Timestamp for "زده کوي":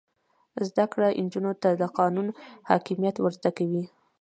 3.39-3.83